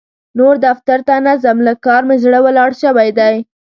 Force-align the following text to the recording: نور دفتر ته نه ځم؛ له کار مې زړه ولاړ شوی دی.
نور 0.37 0.53
دفتر 0.65 0.99
ته 1.07 1.15
نه 1.25 1.33
ځم؛ 1.43 1.57
له 1.67 1.73
کار 1.85 2.01
مې 2.07 2.15
زړه 2.23 2.39
ولاړ 2.45 2.71
شوی 2.81 3.09
دی. 3.19 3.35